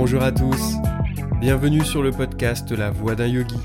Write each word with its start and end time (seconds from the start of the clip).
Bonjour 0.00 0.22
à 0.22 0.30
tous, 0.30 0.76
bienvenue 1.40 1.84
sur 1.84 2.04
le 2.04 2.12
podcast 2.12 2.70
La 2.70 2.92
Voix 2.92 3.16
d'un 3.16 3.26
Yogi. 3.26 3.58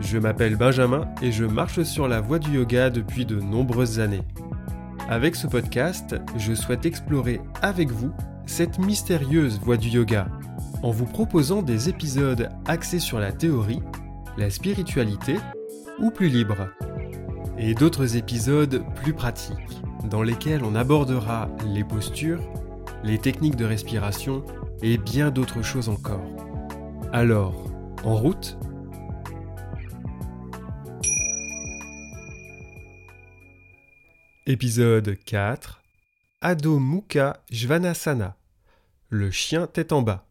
Je 0.00 0.16
m'appelle 0.16 0.56
Benjamin 0.56 1.04
et 1.20 1.30
je 1.30 1.44
marche 1.44 1.82
sur 1.82 2.08
la 2.08 2.22
voie 2.22 2.38
du 2.38 2.52
yoga 2.52 2.88
depuis 2.88 3.26
de 3.26 3.38
nombreuses 3.38 4.00
années. 4.00 4.22
Avec 5.10 5.36
ce 5.36 5.46
podcast, 5.46 6.16
je 6.38 6.54
souhaite 6.54 6.86
explorer 6.86 7.42
avec 7.60 7.90
vous 7.90 8.12
cette 8.46 8.78
mystérieuse 8.78 9.60
voie 9.60 9.76
du 9.76 9.88
yoga 9.88 10.26
en 10.82 10.90
vous 10.90 11.04
proposant 11.04 11.60
des 11.60 11.90
épisodes 11.90 12.48
axés 12.64 12.98
sur 12.98 13.20
la 13.20 13.30
théorie, 13.30 13.82
la 14.38 14.48
spiritualité 14.48 15.36
ou 16.00 16.10
plus 16.10 16.28
libre, 16.28 16.70
et 17.58 17.74
d'autres 17.74 18.16
épisodes 18.16 18.82
plus 19.02 19.12
pratiques 19.12 19.82
dans 20.08 20.22
lesquels 20.22 20.64
on 20.64 20.74
abordera 20.74 21.50
les 21.74 21.84
postures, 21.84 22.40
les 23.04 23.18
techniques 23.18 23.56
de 23.56 23.66
respiration 23.66 24.42
et 24.82 24.98
bien 24.98 25.30
d'autres 25.30 25.62
choses 25.62 25.88
encore. 25.88 26.24
Alors, 27.12 27.70
en 28.04 28.16
route? 28.16 28.58
Épisode 34.46 35.16
4 35.24 35.82
Adho 36.40 36.80
Mukha 36.80 37.44
Jvanasana 37.50 38.36
Le 39.08 39.30
chien 39.30 39.68
tête 39.68 39.92
en 39.92 40.02
bas. 40.02 40.26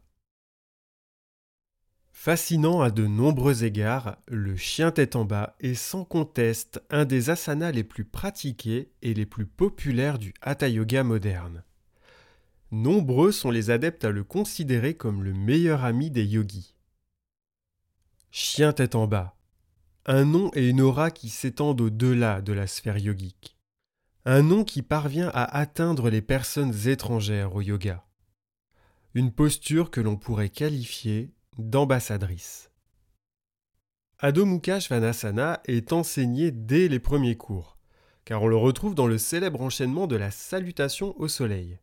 Fascinant 2.12 2.82
à 2.82 2.90
de 2.90 3.06
nombreux 3.06 3.64
égards, 3.64 4.16
le 4.28 4.54
chien 4.56 4.90
tête 4.92 5.16
en 5.16 5.24
bas 5.24 5.56
est 5.60 5.74
sans 5.74 6.04
conteste 6.04 6.82
un 6.90 7.06
des 7.06 7.30
asanas 7.30 7.72
les 7.72 7.84
plus 7.84 8.04
pratiqués 8.04 8.92
et 9.00 9.14
les 9.14 9.26
plus 9.26 9.46
populaires 9.46 10.18
du 10.18 10.34
hatha 10.42 10.68
yoga 10.68 11.02
moderne. 11.02 11.64
Nombreux 12.72 13.32
sont 13.32 13.50
les 13.50 13.68
adeptes 13.68 14.06
à 14.06 14.10
le 14.10 14.24
considérer 14.24 14.94
comme 14.94 15.22
le 15.22 15.34
meilleur 15.34 15.84
ami 15.84 16.10
des 16.10 16.24
yogis. 16.24 16.74
Chien 18.30 18.72
tête 18.72 18.94
en 18.94 19.06
bas. 19.06 19.36
Un 20.06 20.24
nom 20.24 20.50
et 20.54 20.70
une 20.70 20.80
aura 20.80 21.10
qui 21.10 21.28
s'étendent 21.28 21.82
au-delà 21.82 22.40
de 22.40 22.54
la 22.54 22.66
sphère 22.66 22.96
yogique. 22.96 23.58
Un 24.24 24.40
nom 24.40 24.64
qui 24.64 24.80
parvient 24.80 25.28
à 25.34 25.44
atteindre 25.44 26.08
les 26.08 26.22
personnes 26.22 26.72
étrangères 26.88 27.54
au 27.54 27.60
yoga. 27.60 28.06
Une 29.12 29.32
posture 29.32 29.90
que 29.90 30.00
l'on 30.00 30.16
pourrait 30.16 30.48
qualifier 30.48 31.30
d'ambassadrice. 31.58 32.70
Adho 34.18 34.46
Mukha 34.46 34.78
est 35.66 35.92
enseigné 35.92 36.50
dès 36.50 36.88
les 36.88 37.00
premiers 37.00 37.36
cours, 37.36 37.76
car 38.24 38.42
on 38.42 38.48
le 38.48 38.56
retrouve 38.56 38.94
dans 38.94 39.06
le 39.06 39.18
célèbre 39.18 39.60
enchaînement 39.60 40.06
de 40.06 40.16
la 40.16 40.30
salutation 40.30 41.14
au 41.20 41.28
soleil. 41.28 41.78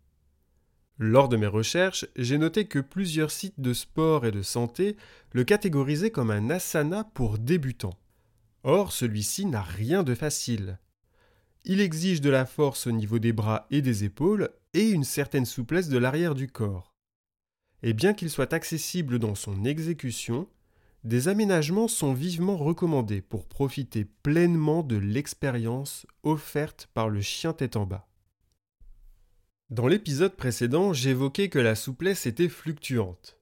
Lors 1.01 1.29
de 1.29 1.37
mes 1.37 1.47
recherches, 1.47 2.05
j'ai 2.17 2.37
noté 2.37 2.65
que 2.65 2.79
plusieurs 2.79 3.31
sites 3.31 3.61
de 3.61 3.71
sport 3.73 4.25
et 4.25 4.31
de 4.31 4.41
santé 4.41 4.97
le 5.31 5.45
catégorisaient 5.45 6.11
comme 6.11 6.29
un 6.29 6.49
asana 6.49 7.05
pour 7.13 7.37
débutants. 7.37 7.97
Or, 8.63 8.91
celui-ci 8.91 9.45
n'a 9.45 9.61
rien 9.61 10.03
de 10.03 10.13
facile. 10.13 10.77
Il 11.63 11.79
exige 11.79 12.19
de 12.19 12.29
la 12.29 12.45
force 12.45 12.85
au 12.85 12.91
niveau 12.91 13.17
des 13.17 13.31
bras 13.31 13.65
et 13.71 13.81
des 13.81 14.03
épaules 14.03 14.49
et 14.73 14.89
une 14.89 15.05
certaine 15.05 15.45
souplesse 15.45 15.87
de 15.87 15.97
l'arrière 15.97 16.35
du 16.35 16.49
corps. 16.49 16.93
Et 17.81 17.93
bien 17.93 18.13
qu'il 18.13 18.29
soit 18.29 18.51
accessible 18.51 19.19
dans 19.19 19.35
son 19.35 19.63
exécution, 19.63 20.49
des 21.05 21.29
aménagements 21.29 21.87
sont 21.87 22.13
vivement 22.13 22.57
recommandés 22.57 23.21
pour 23.21 23.47
profiter 23.47 24.03
pleinement 24.03 24.83
de 24.83 24.97
l'expérience 24.97 26.05
offerte 26.23 26.89
par 26.93 27.07
le 27.07 27.21
chien 27.21 27.53
tête 27.53 27.77
en 27.77 27.85
bas. 27.85 28.08
Dans 29.69 29.87
l'épisode 29.87 30.35
précédent, 30.35 30.93
j'évoquais 30.93 31.49
que 31.49 31.59
la 31.59 31.75
souplesse 31.75 32.25
était 32.25 32.49
fluctuante. 32.49 33.37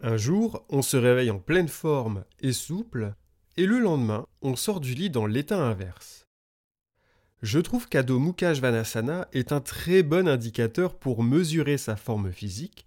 Un 0.00 0.16
jour, 0.16 0.64
on 0.70 0.80
se 0.80 0.96
réveille 0.96 1.30
en 1.30 1.38
pleine 1.38 1.68
forme 1.68 2.24
et 2.40 2.54
souple, 2.54 3.14
et 3.58 3.66
le 3.66 3.78
lendemain, 3.78 4.26
on 4.40 4.56
sort 4.56 4.80
du 4.80 4.94
lit 4.94 5.10
dans 5.10 5.26
l'état 5.26 5.60
inverse. 5.62 6.26
Je 7.42 7.58
trouve 7.58 7.90
qu'Adho 7.90 8.18
Mukha 8.18 8.54
Vanasana 8.54 9.28
est 9.34 9.52
un 9.52 9.60
très 9.60 10.02
bon 10.02 10.26
indicateur 10.28 10.98
pour 10.98 11.22
mesurer 11.22 11.76
sa 11.76 11.96
forme 11.96 12.32
physique 12.32 12.86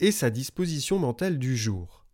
et 0.00 0.12
sa 0.12 0.30
disposition 0.30 0.98
mentale 0.98 1.38
du 1.38 1.58
jour. 1.58 2.06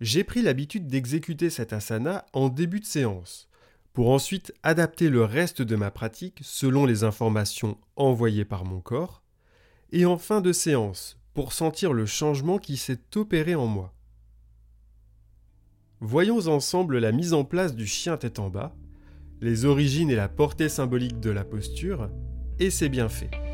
J'ai 0.00 0.24
pris 0.24 0.40
l'habitude 0.40 0.86
d'exécuter 0.86 1.50
cet 1.50 1.74
asana 1.74 2.24
en 2.32 2.48
début 2.48 2.80
de 2.80 2.86
séance, 2.86 3.49
pour 3.92 4.10
ensuite 4.10 4.52
adapter 4.62 5.08
le 5.08 5.24
reste 5.24 5.62
de 5.62 5.76
ma 5.76 5.90
pratique 5.90 6.40
selon 6.42 6.86
les 6.86 7.04
informations 7.04 7.78
envoyées 7.96 8.44
par 8.44 8.64
mon 8.64 8.80
corps, 8.80 9.22
et 9.92 10.06
en 10.06 10.18
fin 10.18 10.40
de 10.40 10.52
séance, 10.52 11.18
pour 11.34 11.52
sentir 11.52 11.92
le 11.92 12.06
changement 12.06 12.58
qui 12.58 12.76
s'est 12.76 13.00
opéré 13.16 13.54
en 13.54 13.66
moi. 13.66 13.92
Voyons 16.00 16.46
ensemble 16.46 16.98
la 16.98 17.12
mise 17.12 17.34
en 17.34 17.44
place 17.44 17.74
du 17.74 17.86
chien 17.86 18.16
tête 18.16 18.38
en 18.38 18.48
bas, 18.48 18.74
les 19.40 19.64
origines 19.64 20.10
et 20.10 20.16
la 20.16 20.28
portée 20.28 20.68
symbolique 20.68 21.20
de 21.20 21.30
la 21.30 21.44
posture, 21.44 22.10
et 22.58 22.70
ses 22.70 22.88
bienfaits. 22.88 23.49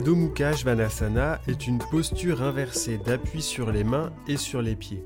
Adho 0.00 0.14
Mukha 0.14 0.52
est 1.46 1.66
une 1.66 1.78
posture 1.90 2.40
inversée 2.40 2.96
d'appui 2.96 3.42
sur 3.42 3.70
les 3.70 3.84
mains 3.84 4.14
et 4.26 4.38
sur 4.38 4.62
les 4.62 4.74
pieds. 4.74 5.04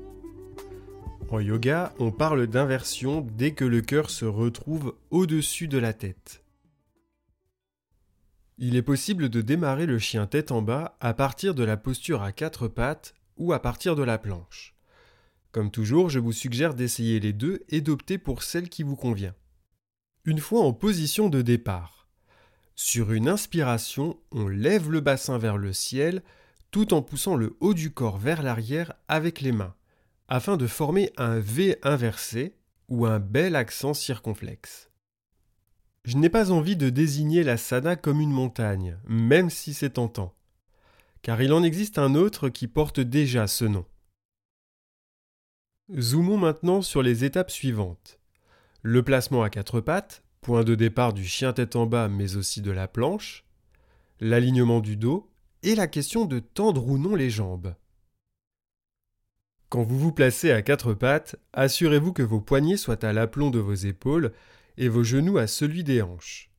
En 1.27 1.41
yoga, 1.41 1.93
on 1.99 2.13
parle 2.13 2.47
d'inversion 2.47 3.19
dès 3.19 3.51
que 3.51 3.65
le 3.65 3.81
cœur 3.81 4.09
se 4.09 4.23
retrouve 4.23 4.95
au-dessus 5.11 5.67
de 5.67 5.77
la 5.77 5.91
tête. 5.91 6.45
Il 8.57 8.77
est 8.77 8.81
possible 8.81 9.27
de 9.27 9.41
démarrer 9.41 9.85
le 9.85 9.99
chien 9.99 10.27
tête 10.27 10.53
en 10.53 10.61
bas 10.61 10.95
à 11.01 11.13
partir 11.13 11.55
de 11.55 11.65
la 11.65 11.75
posture 11.75 12.21
à 12.21 12.31
quatre 12.31 12.69
pattes 12.69 13.15
ou 13.35 13.51
à 13.51 13.61
partir 13.61 13.97
de 13.97 14.03
la 14.03 14.17
planche. 14.17 14.77
Comme 15.51 15.71
toujours, 15.71 16.09
je 16.09 16.19
vous 16.19 16.31
suggère 16.31 16.73
d'essayer 16.73 17.19
les 17.19 17.33
deux 17.33 17.65
et 17.67 17.81
d'opter 17.81 18.17
pour 18.17 18.43
celle 18.43 18.69
qui 18.69 18.83
vous 18.83 18.95
convient. 18.95 19.35
Une 20.23 20.39
fois 20.39 20.61
en 20.61 20.71
position 20.71 21.27
de 21.27 21.41
départ, 21.41 22.04
sur 22.75 23.13
une 23.13 23.29
inspiration, 23.29 24.19
on 24.31 24.47
lève 24.47 24.91
le 24.91 24.99
bassin 24.99 25.37
vers 25.37 25.57
le 25.57 25.71
ciel 25.71 26.21
tout 26.71 26.93
en 26.93 27.01
poussant 27.01 27.37
le 27.37 27.55
haut 27.61 27.73
du 27.73 27.91
corps 27.91 28.17
vers 28.17 28.43
l'arrière 28.43 28.93
avec 29.07 29.39
les 29.39 29.53
mains, 29.53 29.75
afin 30.27 30.57
de 30.57 30.67
former 30.67 31.13
un 31.15 31.39
V 31.39 31.77
inversé 31.83 32.57
ou 32.89 33.05
un 33.05 33.19
bel 33.19 33.55
accent 33.55 33.93
circonflexe. 33.93 34.91
Je 36.03 36.17
n'ai 36.17 36.29
pas 36.29 36.51
envie 36.51 36.75
de 36.75 36.89
désigner 36.89 37.43
la 37.43 37.55
sana 37.55 37.95
comme 37.95 38.19
une 38.19 38.31
montagne, 38.31 38.99
même 39.07 39.49
si 39.49 39.73
c'est 39.73 39.91
tentant, 39.91 40.35
car 41.21 41.41
il 41.41 41.53
en 41.53 41.63
existe 41.63 41.97
un 41.97 42.13
autre 42.13 42.49
qui 42.49 42.67
porte 42.67 42.99
déjà 42.99 43.47
ce 43.47 43.63
nom. 43.63 43.85
Zoomons 45.97 46.37
maintenant 46.37 46.81
sur 46.81 47.01
les 47.01 47.23
étapes 47.23 47.51
suivantes. 47.51 48.19
Le 48.81 49.01
placement 49.01 49.43
à 49.43 49.49
quatre 49.49 49.79
pattes, 49.79 50.24
point 50.45 50.63
de 50.63 50.75
départ 50.75 51.11
du 51.11 51.25
chien 51.25 51.53
tête 51.53 51.75
en 51.75 51.87
bas 51.87 52.07
mais 52.07 52.35
aussi 52.35 52.61
de 52.61 52.69
la 52.69 52.87
planche, 52.87 53.43
l'alignement 54.19 54.79
du 54.79 54.95
dos 54.95 55.27
et 55.63 55.73
la 55.73 55.87
question 55.87 56.25
de 56.25 56.37
tendre 56.37 56.87
ou 56.87 56.99
non 56.99 57.15
les 57.15 57.31
jambes. 57.31 57.73
Quand 59.69 59.81
vous 59.81 59.97
vous 59.97 60.11
placez 60.11 60.51
à 60.51 60.61
quatre 60.61 60.93
pattes, 60.93 61.35
assurez-vous 61.53 62.13
que 62.13 62.21
vos 62.21 62.41
poignets 62.41 62.77
soient 62.77 63.03
à 63.03 63.11
l'aplomb 63.11 63.49
de 63.49 63.57
vos 63.57 63.73
épaules 63.73 64.33
et 64.77 64.87
vos 64.87 65.03
genoux 65.03 65.39
à 65.39 65.47
celui 65.47 65.83
des 65.83 66.03
hanches. 66.03 66.51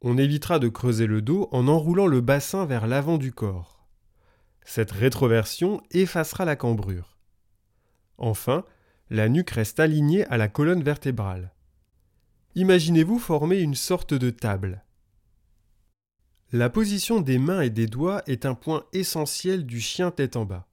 On 0.00 0.16
évitera 0.16 0.60
de 0.60 0.68
creuser 0.68 1.08
le 1.08 1.22
dos 1.22 1.48
en 1.50 1.66
enroulant 1.66 2.06
le 2.06 2.20
bassin 2.20 2.66
vers 2.66 2.86
l'avant 2.86 3.18
du 3.18 3.32
corps. 3.32 3.84
Cette 4.64 4.92
rétroversion 4.92 5.82
effacera 5.90 6.44
la 6.44 6.54
cambrure. 6.54 7.18
Enfin, 8.16 8.64
la 9.10 9.28
nuque 9.28 9.50
reste 9.50 9.80
alignée 9.80 10.24
à 10.26 10.36
la 10.36 10.46
colonne 10.46 10.84
vertébrale. 10.84 11.52
Imaginez-vous 12.54 13.18
former 13.18 13.60
une 13.60 13.74
sorte 13.74 14.12
de 14.12 14.28
table. 14.28 14.84
La 16.52 16.68
position 16.68 17.22
des 17.22 17.38
mains 17.38 17.62
et 17.62 17.70
des 17.70 17.86
doigts 17.86 18.22
est 18.26 18.44
un 18.44 18.54
point 18.54 18.84
essentiel 18.92 19.64
du 19.64 19.80
chien 19.80 20.10
tête 20.10 20.36
en 20.36 20.44
bas. 20.44 20.68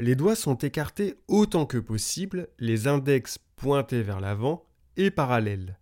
Les 0.00 0.16
doigts 0.16 0.34
sont 0.34 0.56
écartés 0.56 1.14
autant 1.28 1.64
que 1.64 1.78
possible, 1.78 2.48
les 2.58 2.88
index 2.88 3.38
pointés 3.54 4.02
vers 4.02 4.18
l'avant 4.18 4.66
et 4.96 5.12
parallèles. 5.12 5.78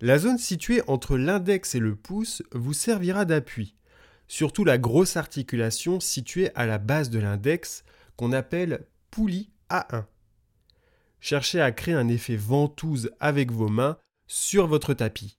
La 0.00 0.16
zone 0.16 0.38
située 0.38 0.80
entre 0.86 1.18
l'index 1.18 1.74
et 1.74 1.80
le 1.80 1.96
pouce 1.96 2.44
vous 2.52 2.72
servira 2.72 3.24
d'appui, 3.24 3.74
surtout 4.28 4.64
la 4.64 4.78
grosse 4.78 5.16
articulation 5.16 5.98
située 5.98 6.54
à 6.54 6.66
la 6.66 6.78
base 6.78 7.10
de 7.10 7.18
l'index 7.18 7.82
qu'on 8.16 8.30
appelle 8.30 8.86
poulie 9.10 9.50
à 9.68 9.92
1. 9.96 10.06
Cherchez 11.18 11.60
à 11.60 11.72
créer 11.72 11.94
un 11.94 12.06
effet 12.06 12.36
ventouse 12.36 13.10
avec 13.18 13.50
vos 13.50 13.68
mains 13.68 13.98
sur 14.32 14.68
votre 14.68 14.94
tapis. 14.94 15.38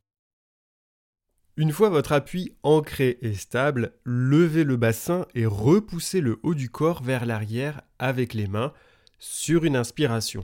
Une 1.55 1.71
fois 1.71 1.87
votre 1.87 2.11
appui 2.11 2.57
ancré 2.61 3.19
et 3.21 3.35
stable, 3.35 3.93
levez 4.03 4.65
le 4.65 4.75
bassin 4.75 5.25
et 5.33 5.45
repoussez 5.45 6.19
le 6.19 6.41
haut 6.43 6.55
du 6.55 6.69
corps 6.69 7.01
vers 7.01 7.25
l'arrière 7.25 7.83
avec 7.99 8.33
les 8.33 8.47
mains 8.47 8.73
sur 9.17 9.63
une 9.63 9.77
inspiration. 9.77 10.43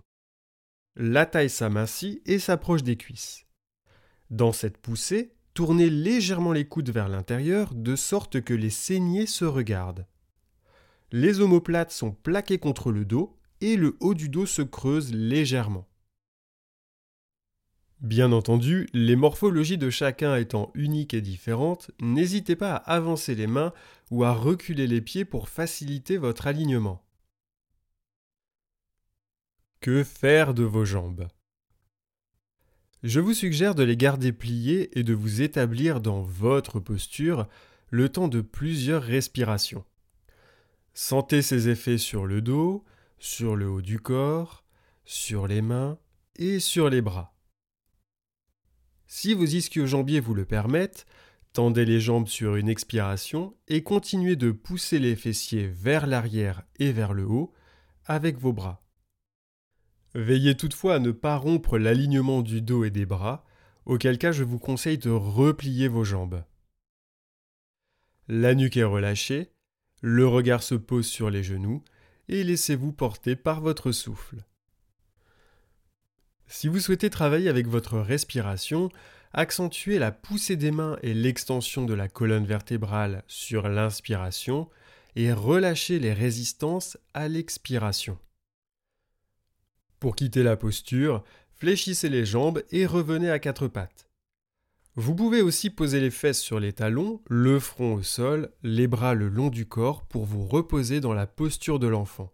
La 0.96 1.26
taille 1.26 1.50
s'amincit 1.50 2.22
et 2.26 2.40
s'approche 2.40 2.84
des 2.84 2.96
cuisses. 2.96 3.46
Dans 4.30 4.54
cette 4.54 4.78
poussée, 4.78 5.34
tournez 5.54 5.90
légèrement 5.90 6.54
les 6.54 6.70
coudes 6.70 6.90
vers 6.90 7.10
l'intérieur 7.10 7.74
de 7.74 7.98
sorte 7.98 8.40
que 8.40 8.54
les 8.54 8.70
saignées 8.70 9.28
se 9.28 9.44
regardent. 9.44 10.08
Les 11.12 11.42
omoplates 11.42 11.92
sont 11.92 12.12
plaquées 12.12 12.60
contre 12.60 12.94
le 12.94 13.04
dos 13.04 13.38
et 13.60 13.76
le 13.76 13.98
haut 14.00 14.14
du 14.14 14.30
dos 14.30 14.46
se 14.46 14.62
creuse 14.62 15.14
légèrement. 15.14 15.86
Bien 18.02 18.32
entendu, 18.32 18.88
les 18.94 19.16
morphologies 19.16 19.80
de 19.80 19.90
chacun 19.90 20.36
étant 20.36 20.72
uniques 20.76 21.16
et 21.16 21.22
différentes, 21.22 21.90
n'hésitez 22.00 22.56
pas 22.56 22.76
à 22.76 22.94
avancer 22.94 23.34
les 23.34 23.48
mains 23.48 23.74
ou 24.12 24.24
à 24.24 24.34
reculer 24.34 24.86
les 24.86 25.02
pieds 25.02 25.26
pour 25.26 25.50
faciliter 25.50 26.18
votre 26.18 26.46
alignement. 26.46 27.04
Que 29.82 30.04
faire 30.04 30.54
de 30.54 30.64
vos 30.64 30.86
jambes? 30.86 31.28
Je 33.02 33.20
vous 33.20 33.34
suggère 33.34 33.74
de 33.74 33.84
les 33.84 33.98
garder 33.98 34.32
pliées 34.32 34.98
et 34.98 35.04
de 35.04 35.14
vous 35.14 35.42
établir 35.42 36.00
dans 36.00 36.22
votre 36.22 36.80
posture 36.80 37.48
le 37.90 38.10
temps 38.10 38.28
de 38.28 38.42
plusieurs 38.42 39.02
respirations. 39.02 39.86
Sentez 40.94 41.42
ces 41.42 41.70
effets 41.70 41.98
sur 41.98 42.28
le 42.28 42.42
dos, 42.42 42.84
sur 43.18 43.56
le 43.56 43.68
haut 43.68 43.82
du 43.82 44.00
corps, 44.00 44.64
sur 45.06 45.48
les 45.48 45.64
mains 45.64 45.98
et 46.36 46.60
sur 46.60 46.90
les 46.90 47.02
bras. 47.02 47.37
Si 49.08 49.34
vos 49.34 49.46
ischio-jambiers 49.46 50.20
vous 50.20 50.34
le 50.34 50.46
permettent, 50.46 51.06
tendez 51.54 51.86
les 51.86 52.02
jambes 52.02 52.28
sur 52.28 52.56
une 52.56 52.70
expiration 52.70 53.56
et 53.68 53.82
continuez 53.82 54.36
de 54.36 54.52
pousser 54.52 55.00
les 55.00 55.16
fessiers 55.16 55.68
vers 55.68 56.08
l'arrière 56.08 56.64
et 56.78 56.92
vers 56.92 57.14
le 57.14 57.26
haut 57.26 57.54
avec 58.06 58.38
vos 58.38 58.54
bras. 58.54 58.84
Veillez 60.14 60.56
toutefois 60.56 60.96
à 60.96 61.00
ne 61.00 61.12
pas 61.12 61.38
rompre 61.38 61.78
l'alignement 61.78 62.42
du 62.42 62.62
dos 62.62 62.84
et 62.84 62.90
des 62.90 63.06
bras, 63.06 63.46
auquel 63.86 64.18
cas 64.18 64.32
je 64.32 64.44
vous 64.44 64.60
conseille 64.60 64.98
de 64.98 65.10
replier 65.10 65.88
vos 65.88 66.04
jambes. 66.04 66.44
La 68.28 68.56
nuque 68.56 68.78
est 68.78 68.84
relâchée, 68.84 69.52
le 70.02 70.28
regard 70.28 70.64
se 70.64 70.76
pose 70.76 71.08
sur 71.08 71.30
les 71.30 71.44
genoux 71.44 71.82
et 72.28 72.44
laissez-vous 72.44 72.92
porter 72.92 73.38
par 73.38 73.62
votre 73.62 73.94
souffle. 73.94 74.44
Si 76.48 76.68
vous 76.68 76.80
souhaitez 76.80 77.10
travailler 77.10 77.50
avec 77.50 77.68
votre 77.68 78.00
respiration, 78.00 78.90
accentuez 79.34 80.00
la 80.00 80.12
poussée 80.12 80.56
des 80.56 80.72
mains 80.72 80.98
et 81.04 81.14
l'extension 81.14 81.86
de 81.86 81.94
la 81.94 82.08
colonne 82.08 82.46
vertébrale 82.46 83.24
sur 83.28 83.68
l'inspiration 83.68 84.70
et 85.16 85.34
relâchez 85.34 86.00
les 86.00 86.14
résistances 86.14 86.98
à 87.14 87.28
l'expiration. 87.28 88.18
Pour 90.00 90.16
quitter 90.16 90.44
la 90.44 90.56
posture, 90.56 91.24
fléchissez 91.52 92.08
les 92.08 92.26
jambes 92.26 92.64
et 92.72 92.86
revenez 92.86 93.30
à 93.30 93.40
quatre 93.40 93.68
pattes. 93.68 94.08
Vous 94.96 95.16
pouvez 95.16 95.42
aussi 95.42 95.70
poser 95.70 96.00
les 96.00 96.12
fesses 96.12 96.42
sur 96.42 96.60
les 96.60 96.74
talons, 96.74 97.22
le 97.28 97.60
front 97.60 97.96
au 97.96 98.04
sol, 98.04 98.52
les 98.64 98.88
bras 98.88 99.14
le 99.14 99.28
long 99.28 99.50
du 99.50 99.68
corps 99.68 100.06
pour 100.06 100.26
vous 100.26 100.48
reposer 100.48 101.02
dans 101.02 101.14
la 101.14 101.28
posture 101.28 101.78
de 101.78 101.88
l'enfant 101.88 102.32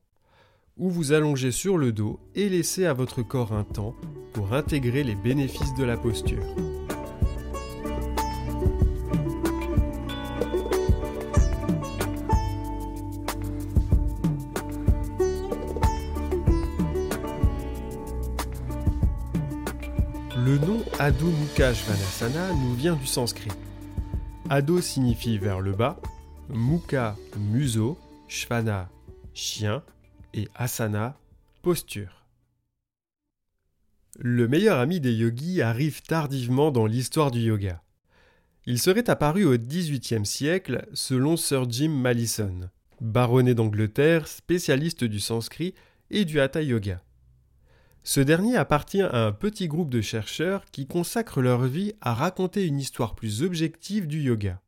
ou 0.78 0.90
vous 0.90 1.12
allongez 1.12 1.52
sur 1.52 1.78
le 1.78 1.92
dos 1.92 2.20
et 2.36 2.50
laissez 2.50 2.86
à 2.86 2.94
votre 2.94 3.22
corps 3.22 3.54
un 3.54 3.64
temps 3.64 3.96
pour 4.34 4.54
intégrer 4.54 5.04
les 5.04 5.16
bénéfices 5.16 5.74
de 5.76 5.84
la 5.84 5.98
posture. 5.98 6.44
Le 20.36 20.58
nom 20.58 20.84
Adho 21.00 21.28
Mukha 21.28 21.74
Svanasana 21.74 22.54
nous 22.54 22.74
vient 22.74 22.96
du 22.96 23.06
sanskrit. 23.06 23.52
Adho 24.50 24.82
signifie 24.82 25.38
vers 25.38 25.62
le 25.62 25.72
bas, 25.72 26.00
Mukha 26.50 27.16
museau, 27.38 27.98
Shvana 28.28 28.90
chien 29.34 29.84
et 30.34 30.48
asana, 30.56 31.18
posture. 31.62 32.26
Le 34.20 34.48
meilleur 34.48 34.80
ami 34.80 35.00
des 35.00 35.14
yogis 35.14 35.62
arrive 35.62 36.02
tardivement 36.04 36.72
dans 36.72 36.86
l'histoire 36.86 37.32
du 37.32 37.40
yoga. 37.40 37.82
Il 38.66 38.80
serait 38.80 39.10
apparu 39.10 39.44
au 39.44 39.58
XVIIIe 39.58 40.26
siècle 40.26 40.88
selon 40.94 41.36
Sir 41.36 41.70
Jim 41.70 41.90
Malison, 41.90 42.70
baronnet 43.02 43.56
d'Angleterre, 43.56 44.28
spécialiste 44.28 45.04
du 45.04 45.20
sanskrit 45.20 45.74
et 46.12 46.26
du 46.26 46.40
hatha 46.40 46.62
yoga. 46.62 47.02
Ce 48.04 48.20
dernier 48.20 48.58
appartient 48.58 49.02
à 49.02 49.26
un 49.28 49.32
petit 49.32 49.68
groupe 49.68 49.90
de 49.90 50.02
chercheurs 50.02 50.66
qui 50.72 50.88
consacrent 50.88 51.42
leur 51.42 51.64
vie 51.64 51.94
à 52.02 52.14
raconter 52.14 52.66
une 52.66 52.80
histoire 52.80 53.16
plus 53.16 53.44
objective 53.44 54.08
du 54.08 54.22
yoga. 54.22 54.62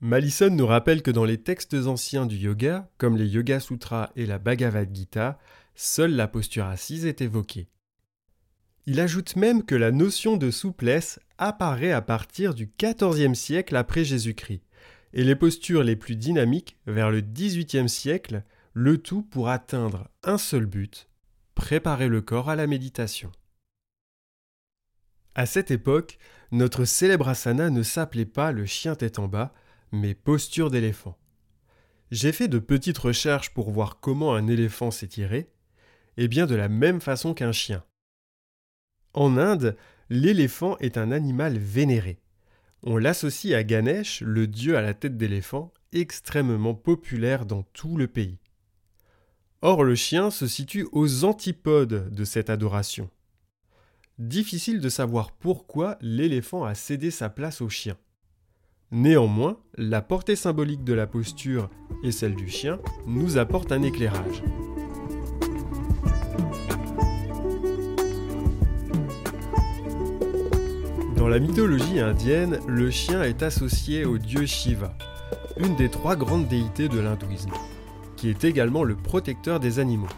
Malison 0.00 0.50
nous 0.50 0.66
rappelle 0.66 1.02
que 1.02 1.10
dans 1.10 1.24
les 1.24 1.42
textes 1.42 1.74
anciens 1.74 2.24
du 2.24 2.36
yoga, 2.36 2.88
comme 2.98 3.16
les 3.16 3.26
Yoga 3.26 3.58
Sutras 3.58 4.10
et 4.14 4.26
la 4.26 4.38
Bhagavad 4.38 4.94
Gita, 4.94 5.40
seule 5.74 6.14
la 6.14 6.28
posture 6.28 6.66
assise 6.66 7.04
est 7.04 7.20
évoquée. 7.20 7.68
Il 8.86 9.00
ajoute 9.00 9.34
même 9.34 9.64
que 9.64 9.74
la 9.74 9.90
notion 9.90 10.36
de 10.36 10.52
souplesse 10.52 11.18
apparaît 11.36 11.90
à 11.90 12.00
partir 12.00 12.54
du 12.54 12.70
XIVe 12.80 13.34
siècle 13.34 13.74
après 13.74 14.04
Jésus-Christ, 14.04 14.62
et 15.14 15.24
les 15.24 15.34
postures 15.34 15.82
les 15.82 15.96
plus 15.96 16.14
dynamiques 16.14 16.76
vers 16.86 17.10
le 17.10 17.20
XVIIIe 17.20 17.88
siècle, 17.88 18.44
le 18.74 18.98
tout 18.98 19.22
pour 19.22 19.48
atteindre 19.48 20.08
un 20.22 20.38
seul 20.38 20.66
but, 20.66 21.08
préparer 21.56 22.06
le 22.06 22.22
corps 22.22 22.50
à 22.50 22.54
la 22.54 22.68
méditation. 22.68 23.32
À 25.34 25.44
cette 25.44 25.72
époque, 25.72 26.18
notre 26.52 26.84
célèbre 26.84 27.28
asana 27.28 27.68
ne 27.70 27.82
s'appelait 27.82 28.26
pas 28.26 28.52
le 28.52 28.64
chien 28.64 28.94
tête 28.94 29.18
en 29.18 29.26
bas, 29.26 29.52
mais 29.92 30.14
posture 30.14 30.70
d'éléphant. 30.70 31.18
J'ai 32.10 32.32
fait 32.32 32.48
de 32.48 32.58
petites 32.58 32.98
recherches 32.98 33.50
pour 33.50 33.70
voir 33.70 34.00
comment 34.00 34.34
un 34.34 34.46
éléphant 34.46 34.90
s'étirait, 34.90 35.50
et 36.16 36.28
bien 36.28 36.46
de 36.46 36.54
la 36.54 36.68
même 36.68 37.00
façon 37.00 37.34
qu'un 37.34 37.52
chien. 37.52 37.84
En 39.14 39.36
Inde, 39.36 39.76
l'éléphant 40.10 40.76
est 40.78 40.96
un 40.96 41.12
animal 41.12 41.58
vénéré. 41.58 42.18
On 42.82 42.96
l'associe 42.96 43.54
à 43.54 43.64
Ganesh, 43.64 44.20
le 44.20 44.46
dieu 44.46 44.76
à 44.76 44.82
la 44.82 44.94
tête 44.94 45.16
d'éléphant, 45.16 45.72
extrêmement 45.92 46.74
populaire 46.74 47.46
dans 47.46 47.62
tout 47.62 47.96
le 47.96 48.06
pays. 48.06 48.38
Or 49.60 49.82
le 49.82 49.96
chien 49.96 50.30
se 50.30 50.46
situe 50.46 50.86
aux 50.92 51.24
antipodes 51.24 52.10
de 52.14 52.24
cette 52.24 52.50
adoration. 52.50 53.10
Difficile 54.18 54.80
de 54.80 54.88
savoir 54.88 55.32
pourquoi 55.32 55.98
l'éléphant 56.00 56.64
a 56.64 56.74
cédé 56.74 57.10
sa 57.10 57.28
place 57.28 57.60
au 57.60 57.68
chien. 57.68 57.96
Néanmoins, 58.90 59.58
la 59.76 60.00
portée 60.00 60.34
symbolique 60.34 60.82
de 60.82 60.94
la 60.94 61.06
posture 61.06 61.68
et 62.02 62.10
celle 62.10 62.34
du 62.34 62.48
chien 62.48 62.78
nous 63.06 63.36
apportent 63.36 63.70
un 63.70 63.82
éclairage. 63.82 64.42
Dans 71.16 71.28
la 71.28 71.38
mythologie 71.38 72.00
indienne, 72.00 72.60
le 72.66 72.90
chien 72.90 73.22
est 73.22 73.42
associé 73.42 74.06
au 74.06 74.16
dieu 74.16 74.46
Shiva, 74.46 74.96
une 75.58 75.76
des 75.76 75.90
trois 75.90 76.16
grandes 76.16 76.48
déités 76.48 76.88
de 76.88 76.98
l'hindouisme, 76.98 77.52
qui 78.16 78.30
est 78.30 78.44
également 78.44 78.84
le 78.84 78.96
protecteur 78.96 79.60
des 79.60 79.80
animaux. 79.80 80.08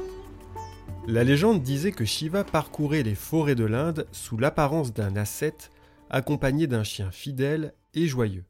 La 1.09 1.25
légende 1.25 1.61
disait 1.61 1.91
que 1.91 2.05
Shiva 2.05 2.45
parcourait 2.45 3.03
les 3.03 3.17
forêts 3.17 3.57
de 3.57 3.65
l'Inde 3.65 4.07
sous 4.13 4.37
l'apparence 4.37 4.95
d'un 4.95 5.17
ascète 5.17 5.73
accompagné 6.09 6.69
d'un 6.69 6.85
chien 6.85 7.11
fidèle 7.11 7.75
et 7.95 8.07
joyeux. 8.07 8.45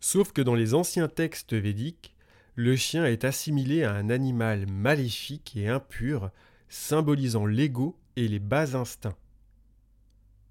Sauf 0.00 0.32
que 0.32 0.42
dans 0.42 0.54
les 0.54 0.74
anciens 0.74 1.08
textes 1.08 1.54
védiques, 1.54 2.14
le 2.54 2.76
chien 2.76 3.04
est 3.06 3.24
assimilé 3.24 3.84
à 3.84 3.94
un 3.94 4.10
animal 4.10 4.66
maléfique 4.66 5.56
et 5.56 5.68
impur, 5.68 6.30
symbolisant 6.68 7.46
l'ego 7.46 7.98
et 8.16 8.28
les 8.28 8.38
bas 8.38 8.76
instincts. 8.76 9.16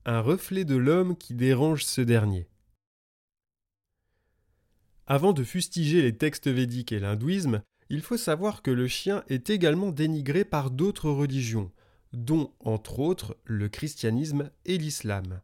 Un 0.05 0.21
reflet 0.21 0.63
de 0.63 0.75
l'homme 0.75 1.17
qui 1.17 1.33
dérange 1.33 1.83
ce 1.83 2.01
dernier. 2.01 2.47
Avant 5.05 5.33
de 5.33 5.43
fustiger 5.43 6.01
les 6.01 6.17
textes 6.17 6.49
védiques 6.49 6.91
et 6.91 6.99
l'hindouisme, 6.99 7.61
il 7.89 8.01
faut 8.01 8.17
savoir 8.17 8.61
que 8.61 8.71
le 8.71 8.87
chien 8.87 9.23
est 9.29 9.49
également 9.49 9.91
dénigré 9.91 10.43
par 10.43 10.71
d'autres 10.71 11.09
religions, 11.09 11.71
dont 12.13 12.53
entre 12.59 12.99
autres 12.99 13.37
le 13.45 13.69
christianisme 13.69 14.49
et 14.65 14.77
l'islam. 14.77 15.41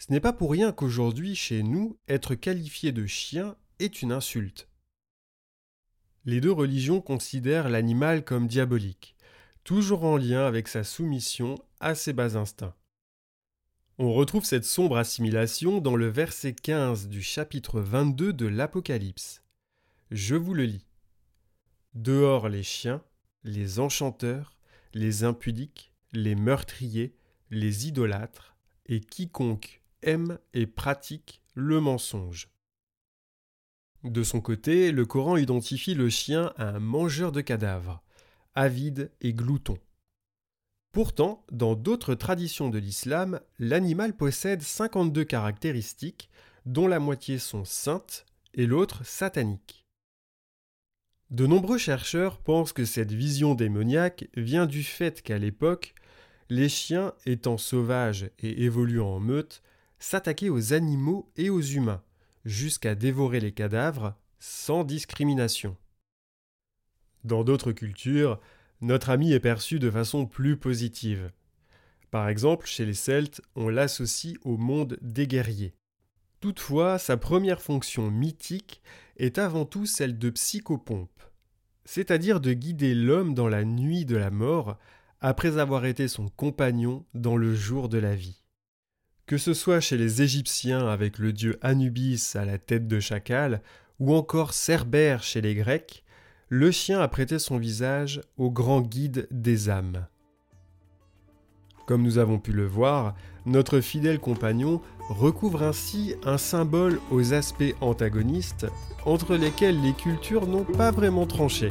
Ce 0.00 0.10
n'est 0.10 0.20
pas 0.20 0.32
pour 0.32 0.50
rien 0.50 0.72
qu'aujourd'hui, 0.72 1.34
chez 1.34 1.62
nous, 1.62 1.98
être 2.08 2.34
qualifié 2.34 2.90
de 2.90 3.04
chien 3.04 3.54
est 3.78 4.00
une 4.00 4.12
insulte. 4.12 4.66
Les 6.24 6.40
deux 6.40 6.50
religions 6.50 7.02
considèrent 7.02 7.68
l'animal 7.68 8.24
comme 8.24 8.46
diabolique, 8.46 9.14
toujours 9.62 10.04
en 10.04 10.16
lien 10.16 10.46
avec 10.46 10.68
sa 10.68 10.84
soumission 10.84 11.62
à 11.80 11.94
ses 11.94 12.14
bas 12.14 12.38
instincts. 12.38 12.74
On 13.98 14.14
retrouve 14.14 14.46
cette 14.46 14.64
sombre 14.64 14.96
assimilation 14.96 15.82
dans 15.82 15.96
le 15.96 16.08
verset 16.08 16.54
15 16.54 17.08
du 17.08 17.22
chapitre 17.22 17.82
22 17.82 18.32
de 18.32 18.46
l'Apocalypse. 18.46 19.42
Je 20.10 20.34
vous 20.34 20.54
le 20.54 20.64
lis. 20.64 20.86
Dehors 21.92 22.48
les 22.48 22.62
chiens, 22.62 23.02
les 23.44 23.80
enchanteurs, 23.80 24.56
les 24.94 25.24
impudiques, 25.24 25.92
les 26.12 26.36
meurtriers, 26.36 27.14
les 27.50 27.86
idolâtres, 27.86 28.56
et 28.86 29.00
quiconque 29.00 29.79
aime 30.02 30.38
et 30.54 30.66
pratique 30.66 31.42
le 31.54 31.80
mensonge. 31.80 32.48
De 34.04 34.22
son 34.22 34.40
côté, 34.40 34.92
le 34.92 35.04
Coran 35.04 35.36
identifie 35.36 35.94
le 35.94 36.08
chien 36.08 36.52
à 36.56 36.68
un 36.68 36.80
mangeur 36.80 37.32
de 37.32 37.42
cadavres, 37.42 38.02
avide 38.54 39.12
et 39.20 39.34
glouton. 39.34 39.78
Pourtant, 40.92 41.44
dans 41.52 41.74
d'autres 41.74 42.14
traditions 42.14 42.68
de 42.68 42.78
l'islam, 42.78 43.40
l'animal 43.58 44.16
possède 44.16 44.62
52 44.62 45.24
caractéristiques, 45.24 46.30
dont 46.66 46.88
la 46.88 46.98
moitié 46.98 47.38
sont 47.38 47.64
saintes 47.64 48.26
et 48.54 48.66
l'autre 48.66 49.04
sataniques. 49.04 49.86
De 51.30 51.46
nombreux 51.46 51.78
chercheurs 51.78 52.38
pensent 52.38 52.72
que 52.72 52.84
cette 52.84 53.12
vision 53.12 53.54
démoniaque 53.54 54.28
vient 54.36 54.66
du 54.66 54.82
fait 54.82 55.22
qu'à 55.22 55.38
l'époque, 55.38 55.94
les 56.48 56.68
chiens, 56.68 57.14
étant 57.24 57.56
sauvages 57.56 58.30
et 58.40 58.64
évoluant 58.64 59.14
en 59.14 59.20
meute, 59.20 59.62
s'attaquaient 60.00 60.48
aux 60.48 60.72
animaux 60.72 61.30
et 61.36 61.50
aux 61.50 61.60
humains, 61.60 62.02
jusqu'à 62.44 62.94
dévorer 62.94 63.38
les 63.38 63.52
cadavres 63.52 64.16
sans 64.38 64.82
discrimination. 64.82 65.76
Dans 67.22 67.44
d'autres 67.44 67.72
cultures, 67.72 68.40
notre 68.80 69.10
ami 69.10 69.32
est 69.32 69.40
perçu 69.40 69.78
de 69.78 69.90
façon 69.90 70.26
plus 70.26 70.56
positive. 70.56 71.30
Par 72.10 72.28
exemple, 72.28 72.66
chez 72.66 72.86
les 72.86 72.94
Celtes, 72.94 73.42
on 73.54 73.68
l'associe 73.68 74.36
au 74.42 74.56
monde 74.56 74.98
des 75.02 75.26
guerriers. 75.26 75.74
Toutefois, 76.40 76.98
sa 76.98 77.18
première 77.18 77.60
fonction 77.60 78.10
mythique 78.10 78.82
est 79.18 79.36
avant 79.36 79.66
tout 79.66 79.84
celle 79.84 80.18
de 80.18 80.30
psychopompe, 80.30 81.22
c'est-à-dire 81.84 82.40
de 82.40 82.54
guider 82.54 82.94
l'homme 82.94 83.34
dans 83.34 83.48
la 83.48 83.64
nuit 83.64 84.06
de 84.06 84.16
la 84.16 84.30
mort 84.30 84.78
après 85.20 85.58
avoir 85.58 85.84
été 85.84 86.08
son 86.08 86.28
compagnon 86.28 87.04
dans 87.12 87.36
le 87.36 87.54
jour 87.54 87.90
de 87.90 87.98
la 87.98 88.16
vie. 88.16 88.39
Que 89.30 89.38
ce 89.38 89.54
soit 89.54 89.78
chez 89.78 89.96
les 89.96 90.22
Égyptiens 90.22 90.88
avec 90.88 91.20
le 91.20 91.32
dieu 91.32 91.56
Anubis 91.62 92.32
à 92.34 92.44
la 92.44 92.58
tête 92.58 92.88
de 92.88 92.98
chacal, 92.98 93.62
ou 94.00 94.12
encore 94.12 94.52
Cerbère 94.52 95.22
chez 95.22 95.40
les 95.40 95.54
Grecs, 95.54 96.02
le 96.48 96.72
chien 96.72 96.98
a 96.98 97.06
prêté 97.06 97.38
son 97.38 97.56
visage 97.56 98.22
au 98.38 98.50
grand 98.50 98.80
guide 98.80 99.28
des 99.30 99.70
âmes. 99.70 100.08
Comme 101.86 102.02
nous 102.02 102.18
avons 102.18 102.40
pu 102.40 102.50
le 102.50 102.66
voir, 102.66 103.14
notre 103.46 103.78
fidèle 103.78 104.18
compagnon 104.18 104.82
recouvre 105.10 105.62
ainsi 105.62 106.16
un 106.24 106.36
symbole 106.36 106.98
aux 107.12 107.32
aspects 107.32 107.76
antagonistes 107.80 108.66
entre 109.06 109.36
lesquels 109.36 109.80
les 109.80 109.92
cultures 109.92 110.48
n'ont 110.48 110.64
pas 110.64 110.90
vraiment 110.90 111.26
tranché. 111.26 111.70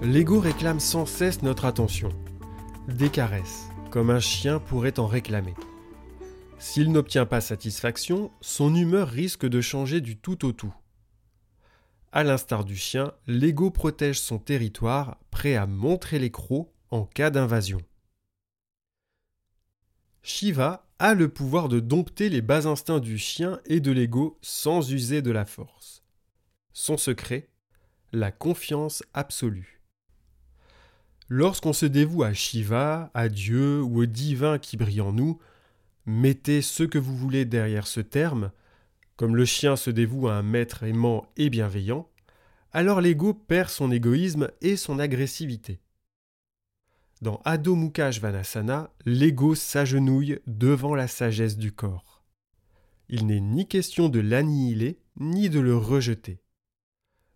L'ego 0.00 0.38
réclame 0.38 0.78
sans 0.78 1.06
cesse 1.06 1.42
notre 1.42 1.64
attention, 1.64 2.10
des 2.86 3.10
caresses, 3.10 3.68
comme 3.90 4.10
un 4.10 4.20
chien 4.20 4.60
pourrait 4.60 5.00
en 5.00 5.08
réclamer. 5.08 5.54
S'il 6.60 6.92
n'obtient 6.92 7.26
pas 7.26 7.40
satisfaction, 7.40 8.30
son 8.40 8.76
humeur 8.76 9.08
risque 9.08 9.44
de 9.44 9.60
changer 9.60 10.00
du 10.00 10.16
tout 10.16 10.46
au 10.46 10.52
tout. 10.52 10.72
À 12.12 12.22
l'instar 12.22 12.64
du 12.64 12.76
chien, 12.76 13.12
l'ego 13.26 13.72
protège 13.72 14.20
son 14.20 14.38
territoire, 14.38 15.18
prêt 15.32 15.56
à 15.56 15.66
montrer 15.66 16.20
les 16.20 16.30
crocs 16.30 16.70
en 16.90 17.04
cas 17.04 17.30
d'invasion. 17.30 17.80
Shiva 20.22 20.86
a 21.00 21.14
le 21.14 21.28
pouvoir 21.28 21.68
de 21.68 21.80
dompter 21.80 22.28
les 22.28 22.40
bas 22.40 22.68
instincts 22.68 23.00
du 23.00 23.18
chien 23.18 23.60
et 23.66 23.80
de 23.80 23.90
l'ego 23.90 24.38
sans 24.42 24.92
user 24.92 25.22
de 25.22 25.32
la 25.32 25.44
force. 25.44 26.04
Son 26.72 26.96
secret 26.96 27.48
La 28.12 28.30
confiance 28.30 29.02
absolue. 29.12 29.77
Lorsqu'on 31.30 31.74
se 31.74 31.84
dévoue 31.84 32.22
à 32.22 32.32
Shiva, 32.32 33.10
à 33.12 33.28
Dieu 33.28 33.82
ou 33.82 34.02
au 34.02 34.06
divin 34.06 34.58
qui 34.58 34.78
brille 34.78 35.02
en 35.02 35.12
nous, 35.12 35.38
mettez 36.06 36.62
ce 36.62 36.84
que 36.84 36.98
vous 36.98 37.14
voulez 37.14 37.44
derrière 37.44 37.86
ce 37.86 38.00
terme, 38.00 38.50
comme 39.16 39.36
le 39.36 39.44
chien 39.44 39.76
se 39.76 39.90
dévoue 39.90 40.28
à 40.28 40.34
un 40.34 40.42
maître 40.42 40.84
aimant 40.84 41.26
et 41.36 41.50
bienveillant, 41.50 42.08
alors 42.72 43.02
l'ego 43.02 43.34
perd 43.34 43.68
son 43.68 43.90
égoïsme 43.90 44.50
et 44.62 44.76
son 44.76 44.98
agressivité. 44.98 45.80
Dans 47.20 47.42
Adho 47.44 47.74
Mukha 47.74 48.10
l'ego 49.04 49.54
s'agenouille 49.54 50.38
devant 50.46 50.94
la 50.94 51.08
sagesse 51.08 51.58
du 51.58 51.72
corps. 51.72 52.24
Il 53.10 53.26
n'est 53.26 53.40
ni 53.40 53.66
question 53.66 54.08
de 54.08 54.20
l'annihiler 54.20 54.98
ni 55.18 55.50
de 55.50 55.60
le 55.60 55.76
rejeter. 55.76 56.40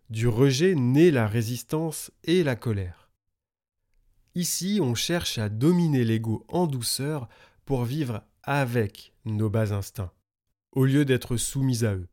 Du 0.09 0.27
rejet 0.27 0.73
naît 0.73 1.11
la 1.11 1.27
résistance 1.27 2.11
et 2.23 2.43
la 2.43 2.55
colère. 2.55 3.02
Ici, 4.35 4.79
on 4.81 4.95
cherche 4.95 5.37
à 5.37 5.49
dominer 5.49 6.03
l'ego 6.03 6.43
en 6.47 6.65
douceur 6.65 7.29
pour 7.65 7.83
vivre 7.83 8.23
avec 8.41 9.13
nos 9.25 9.49
bas 9.49 9.73
instincts, 9.73 10.11
au 10.71 10.85
lieu 10.85 11.05
d'être 11.05 11.37
soumis 11.37 11.85
à 11.85 11.93
eux. 11.93 12.07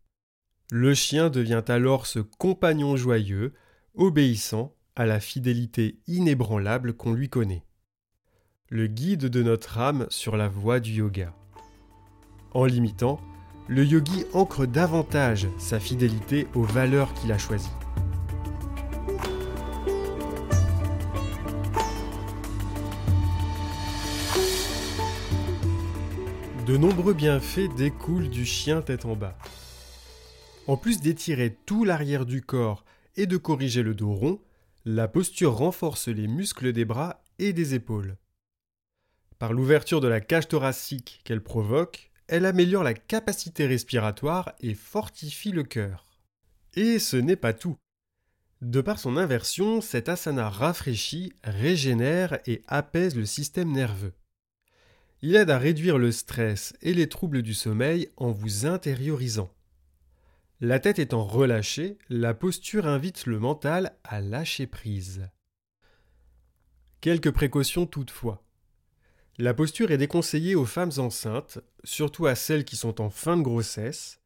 Le 0.70 0.94
chien 0.94 1.30
devient 1.30 1.64
alors 1.68 2.06
ce 2.06 2.18
compagnon 2.18 2.96
joyeux, 2.96 3.54
obéissant 3.94 4.74
à 4.96 5.06
la 5.06 5.18
fidélité 5.18 5.98
inébranlable 6.06 6.92
qu'on 6.92 7.12
lui 7.12 7.28
connaît. 7.28 7.64
Le 8.68 8.86
guide 8.86 9.26
de 9.26 9.42
notre 9.42 9.78
âme 9.78 10.06
sur 10.10 10.36
la 10.36 10.48
voie 10.48 10.78
du 10.78 10.92
yoga. 10.92 11.34
En 12.52 12.66
l'imitant, 12.66 13.18
le 13.66 13.84
yogi 13.84 14.24
ancre 14.34 14.66
davantage 14.66 15.48
sa 15.58 15.80
fidélité 15.80 16.46
aux 16.54 16.64
valeurs 16.64 17.14
qu'il 17.14 17.32
a 17.32 17.38
choisies. 17.38 17.70
De 26.70 26.76
nombreux 26.76 27.14
bienfaits 27.14 27.74
découlent 27.76 28.30
du 28.30 28.46
chien 28.46 28.80
tête 28.80 29.04
en 29.04 29.16
bas. 29.16 29.36
En 30.68 30.76
plus 30.76 31.00
d'étirer 31.00 31.58
tout 31.66 31.82
l'arrière 31.82 32.24
du 32.24 32.42
corps 32.42 32.84
et 33.16 33.26
de 33.26 33.36
corriger 33.36 33.82
le 33.82 33.92
dos 33.92 34.14
rond, 34.14 34.40
la 34.84 35.08
posture 35.08 35.54
renforce 35.54 36.06
les 36.06 36.28
muscles 36.28 36.72
des 36.72 36.84
bras 36.84 37.24
et 37.40 37.52
des 37.52 37.74
épaules. 37.74 38.16
Par 39.40 39.52
l'ouverture 39.52 40.00
de 40.00 40.06
la 40.06 40.20
cage 40.20 40.46
thoracique 40.46 41.22
qu'elle 41.24 41.42
provoque, 41.42 42.12
elle 42.28 42.46
améliore 42.46 42.84
la 42.84 42.94
capacité 42.94 43.66
respiratoire 43.66 44.52
et 44.60 44.74
fortifie 44.74 45.50
le 45.50 45.64
cœur. 45.64 46.06
Et 46.74 47.00
ce 47.00 47.16
n'est 47.16 47.34
pas 47.34 47.52
tout. 47.52 47.78
De 48.62 48.80
par 48.80 49.00
son 49.00 49.16
inversion, 49.16 49.80
cet 49.80 50.08
asana 50.08 50.48
rafraîchit, 50.48 51.32
régénère 51.42 52.38
et 52.46 52.62
apaise 52.68 53.16
le 53.16 53.26
système 53.26 53.72
nerveux. 53.72 54.12
Il 55.22 55.36
aide 55.36 55.50
à 55.50 55.58
réduire 55.58 55.98
le 55.98 56.12
stress 56.12 56.74
et 56.80 56.94
les 56.94 57.08
troubles 57.08 57.42
du 57.42 57.52
sommeil 57.52 58.08
en 58.16 58.32
vous 58.32 58.64
intériorisant. 58.64 59.52
La 60.62 60.78
tête 60.78 60.98
étant 60.98 61.24
relâchée, 61.24 61.98
la 62.08 62.32
posture 62.32 62.86
invite 62.86 63.26
le 63.26 63.38
mental 63.38 63.96
à 64.02 64.22
lâcher 64.22 64.66
prise. 64.66 65.28
Quelques 67.02 67.30
précautions 67.30 67.86
toutefois. 67.86 68.42
La 69.38 69.54
posture 69.54 69.90
est 69.90 69.98
déconseillée 69.98 70.54
aux 70.54 70.66
femmes 70.66 70.92
enceintes, 70.98 71.58
surtout 71.84 72.26
à 72.26 72.34
celles 72.34 72.64
qui 72.64 72.76
sont 72.76 73.00
en 73.00 73.10
fin 73.10 73.36
de 73.36 73.42
grossesse, 73.42 74.20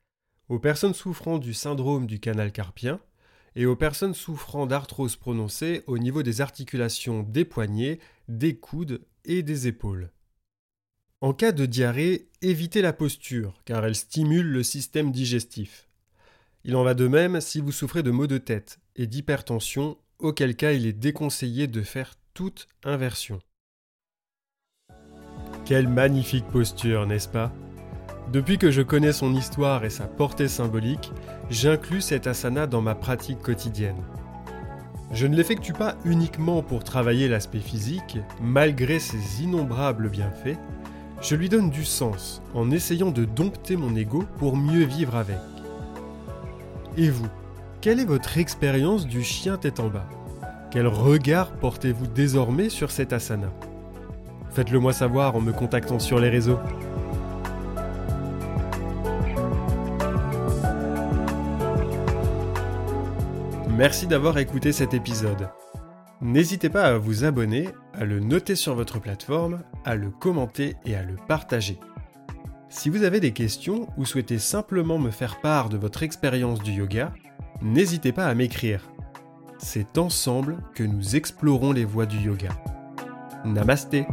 aux 0.49 0.59
personnes 0.59 0.95
souffrant 0.95 1.39
du 1.39 1.55
syndrome 1.55 2.07
du 2.07 2.21
canal 2.21 2.53
carpien 2.53 3.01
et 3.57 3.67
aux 3.67 3.77
personnes 3.77 4.15
souffrant 4.15 4.67
d'arthrose 4.67 5.17
prononcée 5.17 5.83
au 5.87 5.99
niveau 5.99 6.23
des 6.23 6.41
articulations 6.41 7.23
des 7.23 7.45
poignets, 7.45 7.99
des 8.29 8.57
coudes 8.57 9.05
et 9.25 9.43
des 9.43 9.67
épaules. 9.67 10.11
En 11.25 11.33
cas 11.33 11.52
de 11.52 11.64
diarrhée, 11.64 12.28
évitez 12.43 12.83
la 12.83 12.93
posture, 12.93 13.54
car 13.64 13.83
elle 13.87 13.95
stimule 13.95 14.47
le 14.47 14.62
système 14.62 15.11
digestif. 15.11 15.88
Il 16.64 16.76
en 16.76 16.85
va 16.85 16.93
de 16.93 17.09
même 17.09 17.40
si 17.40 17.62
vous 17.62 17.73
souffrez 17.73 18.02
de 18.02 18.11
maux 18.11 18.26
de 18.26 18.37
tête 18.37 18.78
et 18.95 19.07
d'hypertension, 19.07 19.97
auquel 20.19 20.54
cas 20.54 20.73
il 20.73 20.87
est 20.87 20.93
déconseillé 20.93 21.66
de 21.66 21.81
faire 21.81 22.16
toute 22.35 22.69
inversion. 22.83 23.40
Quelle 25.64 25.88
magnifique 25.88 26.47
posture, 26.49 27.07
n'est-ce 27.07 27.28
pas? 27.31 27.54
Depuis 28.31 28.59
que 28.59 28.71
je 28.71 28.83
connais 28.83 29.14
son 29.14 29.35
histoire 29.35 29.87
et 29.87 29.90
sa 29.90 30.07
portée 30.07 30.49
symbolique, 30.49 31.11
j'inclus 31.49 32.02
cet 32.02 32.26
asana 32.26 32.66
dans 32.66 32.83
ma 32.83 32.95
pratique 32.95 33.40
quotidienne. 33.40 34.04
Je 35.11 35.26
ne 35.26 35.37
l'effectue 35.37 35.73
pas 35.73 35.97
uniquement 36.04 36.62
pour 36.62 36.85
travailler 36.85 37.28
l'aspect 37.28 37.61
physique, 37.61 38.19
malgré 38.43 38.99
ses 38.99 39.43
innombrables 39.43 40.11
bienfaits, 40.11 40.59
je 41.25 41.37
lui 41.37 41.49
donne 41.49 41.71
du 41.71 41.87
sens 41.87 42.43
en 42.52 42.71
essayant 42.71 43.11
de 43.11 43.25
dompter 43.25 43.76
mon 43.76 43.97
ego 43.97 44.25
pour 44.37 44.59
mieux 44.59 44.85
vivre 44.85 45.16
avec. 45.16 45.38
Et 46.99 47.09
vous, 47.09 47.28
quelle 47.81 47.99
est 47.99 48.04
votre 48.04 48.37
expérience 48.37 49.07
du 49.07 49.25
chien 49.25 49.57
tête 49.57 49.81
en 49.81 49.88
bas? 49.88 50.07
Quel 50.71 50.87
regard 50.87 51.50
portez-vous 51.52 52.07
désormais 52.09 52.69
sur 52.69 52.90
cet 52.90 53.14
asana? 53.14 53.50
Faites-le 54.50 54.78
moi 54.78 54.93
savoir 54.93 55.35
en 55.35 55.40
me 55.40 55.52
contactant 55.52 55.99
sur 55.99 56.21
les 56.21 56.28
réseaux. 56.28 56.59
Merci 63.71 64.07
d'avoir 64.07 64.37
écouté 64.37 64.73
cet 64.73 64.93
épisode. 64.93 65.49
N'hésitez 66.21 66.69
pas 66.69 66.85
à 66.85 66.99
vous 66.99 67.25
abonner, 67.25 67.69
à 67.97 68.05
le 68.05 68.21
noter 68.21 68.57
sur 68.57 68.75
votre 68.75 68.99
plateforme, 68.99 69.63
à 69.85 69.95
le 69.95 70.11
commenter 70.11 70.77
et 70.85 70.97
à 70.97 71.03
le 71.03 71.17
partager. 71.29 71.79
Si 72.69 72.89
vous 72.91 73.05
avez 73.05 73.21
des 73.21 73.33
questions 73.33 73.89
ou 73.97 74.05
souhaitez 74.05 74.39
simplement 74.39 74.99
me 74.99 75.11
faire 75.11 75.41
part 75.41 75.69
de 75.69 75.77
votre 75.77 76.03
expérience 76.03 76.61
du 76.61 76.73
yoga, 76.73 77.13
n'hésitez 77.63 78.13
pas 78.13 78.27
à 78.27 78.35
m'écrire. 78.35 78.91
C'est 79.59 79.97
ensemble 79.97 80.57
que 80.75 80.83
nous 80.83 81.15
explorons 81.17 81.73
les 81.73 81.85
voies 81.85 82.07
du 82.07 82.19
yoga. 82.19 82.51
Namasté 83.45 84.07